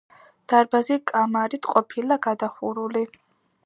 [0.53, 3.09] დარბაზი კამარით ყოფილა გადახურული.